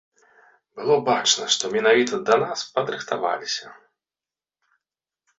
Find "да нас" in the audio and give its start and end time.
2.29-2.59